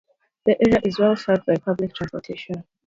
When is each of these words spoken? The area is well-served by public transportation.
The 0.47 0.57
area 0.65 0.81
is 0.83 0.97
well-served 0.97 1.45
by 1.45 1.57
public 1.57 1.93
transportation. 1.93 2.63